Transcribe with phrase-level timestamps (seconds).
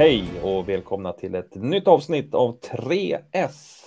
[0.00, 3.86] Hej och välkomna till ett nytt avsnitt av 3S.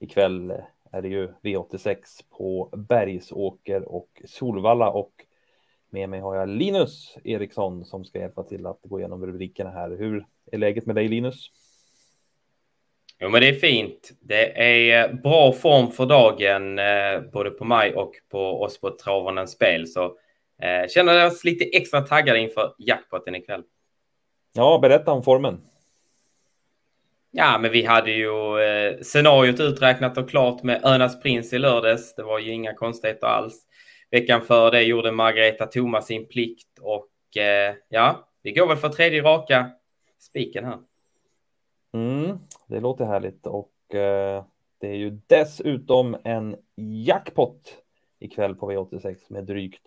[0.00, 0.52] Ikväll
[0.92, 1.96] är det ju V86
[2.38, 5.12] på Bergsåker och Solvalla och
[5.90, 9.90] med mig har jag Linus Eriksson som ska hjälpa till att gå igenom rubrikerna här.
[9.90, 11.46] Hur är läget med dig Linus?
[13.18, 14.10] Jo, men det är fint.
[14.20, 18.90] Det är eh, bra form för dagen, eh, både på mig och på oss på
[18.90, 19.86] Travarnens spel.
[19.86, 20.04] Så
[20.62, 23.62] eh, känner oss lite extra taggade inför jackpotten ikväll.
[24.52, 25.60] Ja, berätta om formen.
[27.30, 32.14] Ja, men vi hade ju eh, scenariot uträknat och klart med Önas prins i lördags.
[32.14, 33.66] Det var ju inga konstigheter alls.
[34.10, 38.88] Veckan före det gjorde Margareta Thomas sin plikt och eh, ja, vi går väl för
[38.88, 39.70] tredje raka
[40.18, 40.78] spiken här.
[41.92, 44.44] Mm, det låter härligt och eh,
[44.78, 46.56] det är ju dessutom en
[47.06, 47.76] jackpot
[48.18, 49.82] ikväll på V86 med drygt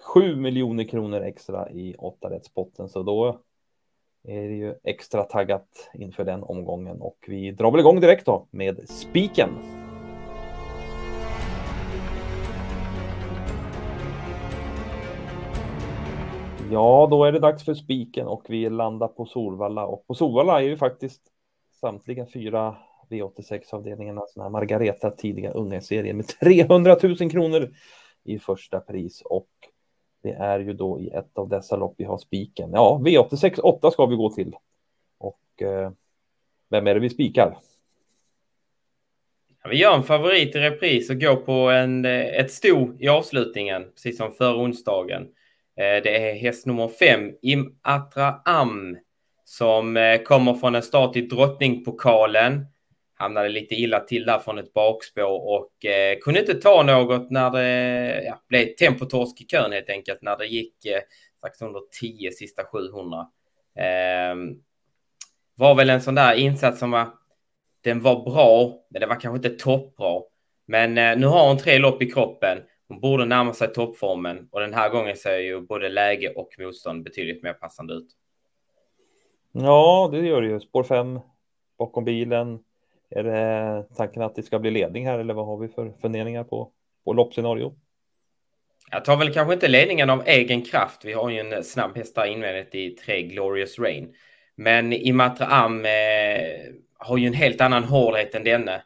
[0.00, 3.40] 7 miljoner kronor extra i 8 rättspotten så då
[4.24, 8.46] är det ju extra taggat inför den omgången och vi drar väl igång direkt då
[8.50, 9.50] med spiken.
[16.70, 20.62] Ja, då är det dags för spiken och vi landar på Solvalla och på Solvalla
[20.62, 21.22] är ju faktiskt
[21.80, 22.76] samtliga fyra
[23.10, 27.70] V86-avdelningarna sådana här Margareta tidiga unga serien med 300 000 kronor
[28.24, 29.48] i första pris och
[30.22, 32.70] det är ju då i ett av dessa lopp vi har spiken.
[32.72, 34.56] Ja, V86 8 ska vi gå till.
[35.18, 35.90] Och eh,
[36.70, 37.58] vem är det vi spikar?
[39.70, 43.84] Vi gör en favorit i repris och går på en, eh, ett sto i avslutningen,
[43.94, 45.22] precis som förra onsdagen.
[45.76, 48.96] Eh, det är häst nummer fem, Im Atra Am,
[49.44, 52.66] som eh, kommer från en start i Drottningpokalen
[53.18, 57.50] hamnade lite illa till där från ett bakspår och eh, kunde inte ta något när
[57.50, 61.00] det ja, blev tempotorsk i kön helt enkelt när det gick eh,
[61.38, 63.26] strax under 10 sista 700.
[63.76, 64.36] Eh,
[65.54, 67.06] var väl en sån där insats som var,
[67.84, 70.22] den var bra, men det var kanske inte toppbra.
[70.66, 72.58] Men eh, nu har hon tre lopp i kroppen.
[72.88, 77.04] Hon borde närma sig toppformen och den här gången ser ju både läge och motstånd
[77.04, 78.08] betydligt mer passande ut.
[79.52, 80.60] Ja, det gör det ju.
[80.60, 81.20] Spår 5
[81.78, 82.58] bakom bilen
[83.10, 86.44] är det tanken att det ska bli ledning här eller vad har vi för funderingar
[86.44, 86.72] på,
[87.04, 87.74] på loppscenario?
[88.90, 91.04] Jag tar väl kanske inte ledningen av egen kraft.
[91.04, 94.14] Vi har ju en snabb häst där invändigt i tre Glorious Rain.
[94.56, 95.90] Men Imatra Am eh,
[96.98, 98.82] har ju en helt annan hårdhet än denne.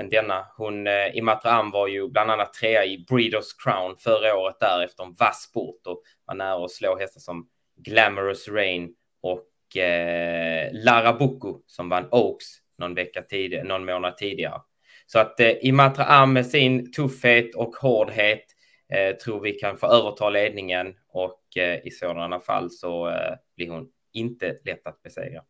[0.00, 0.46] Än denna.
[0.56, 4.84] Hon, eh, Imatra Am var ju bland annat trea i Breeders Crown förra året där
[4.84, 10.70] efter en vass sport och var nära att slå hästar som Glamorous Rain och eh,
[10.72, 14.60] Larabuco som vann Oaks någon vecka tidigare, någon månad tidigare.
[15.06, 18.44] Så att eh, Imatra Am med sin tuffhet och hårdhet
[18.88, 23.70] eh, tror vi kan få överta ledningen och eh, i sådana fall så eh, blir
[23.70, 25.42] hon inte lätt att besegra.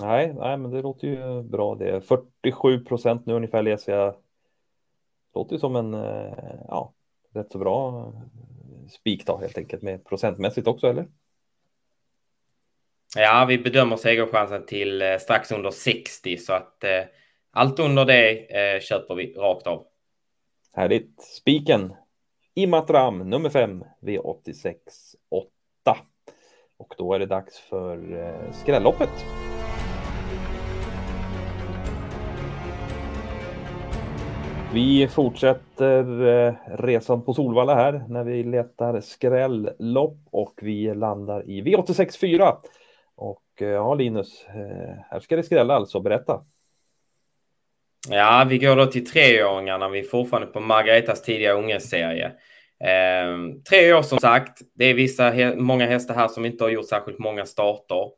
[0.00, 2.00] Nej, nej, men det låter ju bra det.
[2.00, 4.14] 47 procent nu ungefär läser jag.
[5.34, 6.34] Låter ju som en eh,
[6.68, 6.94] ja,
[7.32, 11.06] rätt så bra eh, spik då helt enkelt med procentmässigt också, eller?
[13.16, 17.02] Ja, vi bedömer segerchansen till eh, strax under 60 så att eh,
[17.52, 19.86] allt under det eh, köper vi rakt av.
[20.74, 21.20] Härligt.
[21.20, 21.94] Spiken
[22.54, 24.74] Imatram nummer 5 V86
[25.30, 25.50] 8.
[26.78, 29.24] Och då är det dags för eh, skrälloppet.
[34.72, 41.62] Vi fortsätter eh, resan på Solvalla här när vi letar skrällopp och vi landar i
[41.62, 42.56] V86 4
[43.20, 46.00] och eh, ja, Linus, eh, här ska det skrälla alltså.
[46.00, 46.40] Berätta.
[48.08, 49.88] Ja, vi går då till treåringarna.
[49.88, 52.32] Vi är fortfarande på Margaretas tidiga ungeserie.
[52.84, 54.58] Ehm, tre år som sagt.
[54.74, 58.10] Det är vissa, många hästar här som inte har gjort särskilt många starter.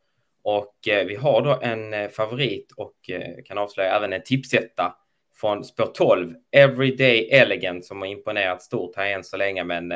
[0.43, 4.95] Och eh, vi har då en eh, favorit och eh, kan avslöja även en tipsetta
[5.35, 9.63] från spår 12, Everyday Elegant, som har imponerat stort här än så länge.
[9.63, 9.91] Men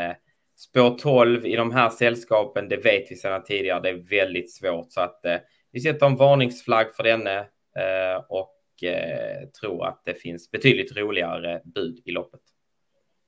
[0.57, 4.91] Spår 12 i de här sällskapen, det vet vi sedan tidigare, det är väldigt svårt.
[4.91, 5.37] Så att eh,
[5.71, 7.39] vi sätter en varningsflagg för denne
[7.75, 12.41] eh, och eh, tror att det finns betydligt roligare bud i loppet.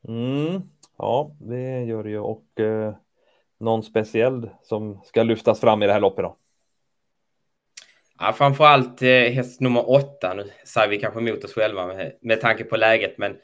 [0.07, 0.61] Mm,
[0.97, 2.19] ja, det gör det ju.
[2.19, 2.95] Och eh,
[3.59, 6.37] någon speciell som ska lyftas fram i det här loppet då?
[8.19, 10.33] Ja, framförallt eh, häst nummer åtta.
[10.33, 13.37] Nu säger vi kanske emot oss själva med, med tanke på läget, men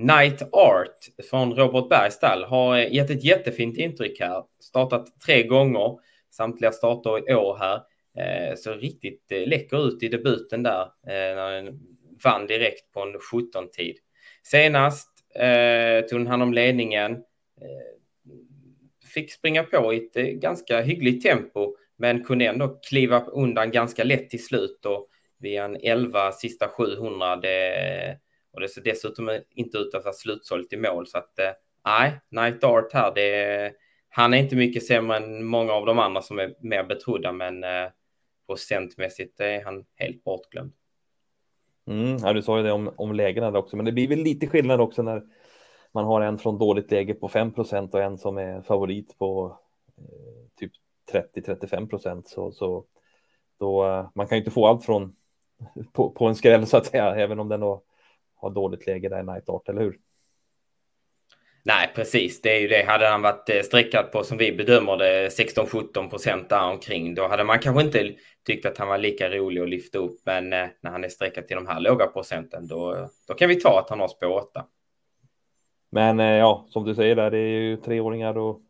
[0.00, 0.96] Night Art
[1.30, 4.44] från Robert Bergstall har eh, gett ett jättefint intryck här.
[4.60, 5.98] Startat tre gånger,
[6.30, 7.80] samtliga starter i år här.
[8.18, 11.80] Eh, så riktigt eh, läcker ut i debuten där när den
[12.24, 13.96] vann direkt på en 17-tid.
[14.42, 15.08] Senast
[16.10, 17.22] tog den hand om ledningen.
[19.14, 24.30] Fick springa på i ett ganska hyggligt tempo men kunde ändå kliva undan ganska lätt
[24.30, 25.08] till slut och
[25.38, 27.40] via en 11 sista 700.
[28.52, 31.50] Och det ser dessutom inte ut att vara slutsålt i mål så att eh,
[31.84, 33.72] nej, Night Art här, det,
[34.08, 37.64] han är inte mycket sämre än många av de andra som är mer betrodda, men
[37.64, 37.88] eh,
[38.46, 40.72] procentmässigt är han helt bortglömd.
[41.86, 44.18] Mm, ja, du sa ju det om, om lägena där också, men det blir väl
[44.18, 45.22] lite skillnad också när
[45.92, 49.58] man har en från dåligt läge på 5 procent och en som är favorit på
[49.98, 50.72] eh, typ
[51.12, 52.28] 30-35 procent.
[52.28, 52.84] Så, så
[53.58, 55.14] då, eh, man kan ju inte få allt från
[55.92, 57.82] på, på en skräll så att säga, även om den då
[58.40, 59.98] har dåligt läge där i Night Art, eller hur?
[61.62, 62.42] Nej, precis.
[62.42, 62.82] Det är ju det.
[62.82, 67.28] Hade han varit eh, streckat på som vi bedömer det 16-17 procent där omkring, då
[67.28, 68.14] hade man kanske inte
[68.46, 70.16] tyckt att han var lika rolig att lyfta upp.
[70.24, 73.60] Men eh, när han är streckat till de här låga procenten, då, då kan vi
[73.60, 74.64] ta att han har spår 8.
[75.90, 78.60] Men eh, ja, som du säger där, det är ju treåringar och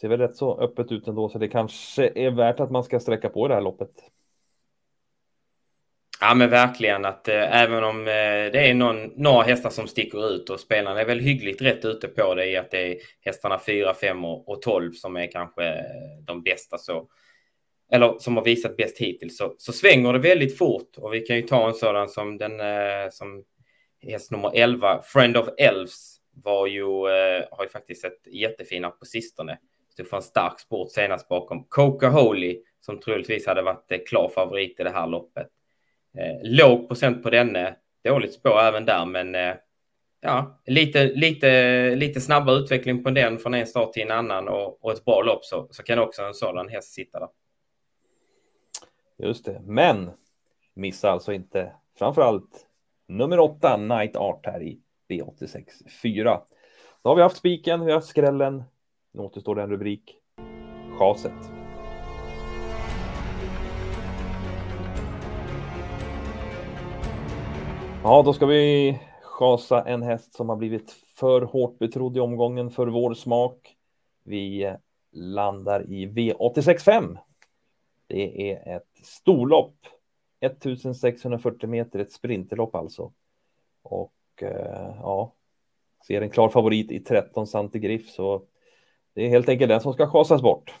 [0.00, 3.00] ser väl rätt så öppet ut ändå, så det kanske är värt att man ska
[3.00, 3.90] sträcka på det här loppet.
[6.22, 10.34] Ja men verkligen att eh, även om eh, det är någon, några hästar som sticker
[10.34, 13.60] ut och spelarna är väl hyggligt rätt ute på det i att det är hästarna
[13.66, 15.84] 4, 5 och, och 12 som är kanske eh,
[16.26, 17.08] de bästa så
[17.92, 21.36] eller som har visat bäst hittills så, så svänger det väldigt fort och vi kan
[21.36, 23.44] ju ta en sådan som den eh, som
[24.02, 29.04] häst nummer 11 Friend of Elves var ju eh, har ju faktiskt sett jättefina på
[29.04, 29.58] sistone.
[29.92, 34.28] Stod för en stark sport senast bakom Coca Holy som troligtvis hade varit eh, klar
[34.34, 35.48] favorit i det här loppet.
[36.18, 37.76] Eh, låg procent på denne.
[38.04, 39.54] Dåligt spår även där, men eh,
[40.20, 44.84] ja, lite, lite, lite snabbare utveckling på den från en start till en annan och,
[44.84, 47.28] och ett bra lopp så, så kan också en sådan häst sitta där.
[49.18, 50.10] Just det, men
[50.74, 52.66] missa alltså inte framförallt
[53.08, 55.64] nummer åtta, Night Art här i V86
[56.02, 56.40] 4.
[57.02, 58.62] Då har vi haft spiken, vi har haft skrällen.
[59.12, 60.16] Nu återstår det en rubrik.
[60.98, 61.59] Chaset.
[68.02, 72.70] Ja, då ska vi chasa en häst som har blivit för hårt betrodd i omgången
[72.70, 73.76] för vår smak.
[74.24, 74.74] Vi
[75.12, 77.18] landar i V865.
[78.06, 79.74] Det är ett storlopp.
[80.40, 83.12] 1640 meter, ett sprinterlopp alltså.
[83.82, 84.12] Och
[84.42, 85.32] eh, ja,
[86.06, 88.42] ser en klar favorit i 13 Santigriff så
[89.14, 90.74] det är helt enkelt den som ska chasas bort.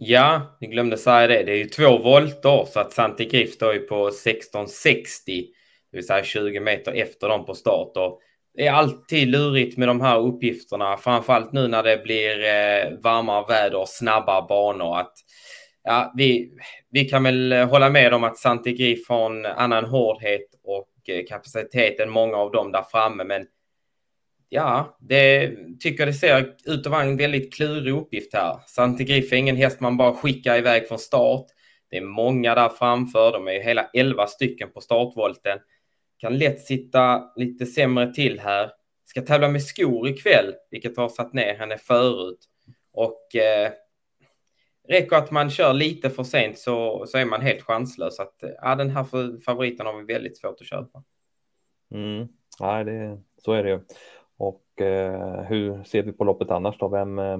[0.00, 1.42] Ja, ni glömde säga det.
[1.42, 5.46] Det är ju två volter så att Santi Grif står ju på 1660,
[5.90, 7.96] det vill säga 20 meter efter dem på start.
[7.96, 8.20] Och
[8.54, 13.44] det är alltid lurigt med de här uppgifterna, framförallt nu när det blir eh, varmare
[13.48, 14.98] väder och snabba banor.
[14.98, 15.12] Att,
[15.84, 16.50] ja, vi,
[16.90, 21.24] vi kan väl hålla med om att Santi Grif har en annan hårdhet och eh,
[21.28, 23.46] kapacitet än många av dem där framme, men
[24.48, 28.60] Ja, det tycker det ser ut att vara en väldigt klurig uppgift här.
[28.66, 31.46] Santigriff är ingen häst man bara skickar iväg från start.
[31.90, 33.32] Det är många där framför.
[33.32, 35.58] De är ju hela 11 stycken på startvolten.
[36.18, 38.70] Kan lätt sitta lite sämre till här.
[39.04, 42.38] Ska tävla med skor ikväll, vilket har satt ner henne förut.
[42.92, 43.72] Och eh,
[44.88, 48.20] räcker att man kör lite för sent så, så är man helt chanslös.
[48.20, 49.04] Att, ja, den här
[49.44, 51.04] favoriten har vi väldigt svårt att köpa.
[51.94, 52.28] Mm.
[52.60, 53.80] Nej, det, så är det ju.
[54.38, 56.88] Och eh, hur ser vi på loppet annars då?
[56.88, 57.38] Vem, eh,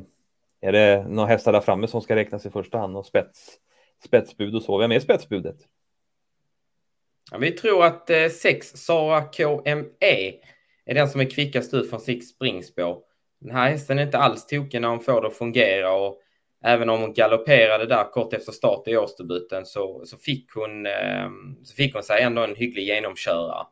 [0.60, 3.58] är det några hästar där framme som ska räknas i första hand och spets,
[4.04, 4.78] spetsbud och så?
[4.78, 5.56] Vem är spetsbudet?
[7.30, 10.32] Ja, vi tror att eh, sex Sara KME
[10.86, 12.98] är den som är kvickast ut från sitt springspår.
[13.40, 16.20] Den här hästen är inte alls tokig när hon får det att fungera och
[16.64, 21.28] även om hon galopperade där kort efter start i årsdebuten så, så, fick hon, eh,
[21.64, 23.66] så fick hon sig ändå en hygglig genomkörare.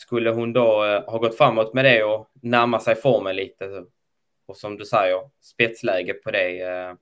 [0.00, 3.84] Skulle hon då eh, ha gått framåt med det och närma sig formen lite
[4.46, 6.94] och som du säger spetsläge på det, eh,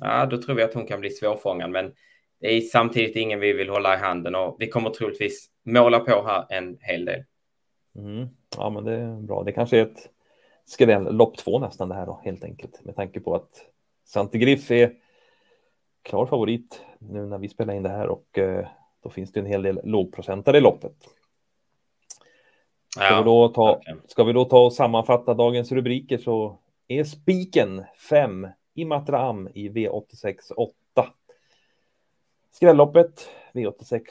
[0.00, 1.70] ja, då tror vi att hon kan bli svårfångad.
[1.70, 1.92] Men
[2.40, 6.26] det är samtidigt ingen vi vill hålla i handen och vi kommer troligtvis måla på
[6.26, 7.24] här en hel del.
[7.96, 8.28] Mm.
[8.56, 9.42] Ja, men det är bra.
[9.42, 10.08] Det kanske är ett
[10.64, 13.66] skräll lopp två nästan det här då, helt enkelt med tanke på att
[14.04, 14.92] Santigriff är
[16.02, 18.66] klar favorit nu när vi spelar in det här och eh,
[19.02, 20.96] då finns det en hel del lågprocentare i loppet.
[22.94, 27.04] Ska, ja, vi då ta, ska vi då ta och sammanfatta dagens rubriker så är
[27.04, 30.74] spiken 5 Imatra Am i V86 8.
[32.50, 34.02] Skrälloppet V86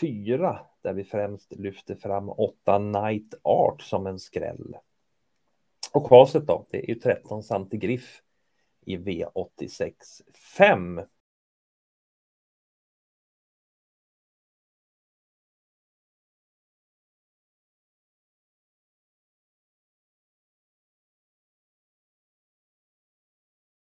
[0.00, 4.76] 4 där vi främst lyfter fram 8 Night Art som en skräll.
[5.92, 8.22] Och kvaset då, det är ju 13 Santigriff
[8.86, 9.92] i V86
[10.56, 11.00] 5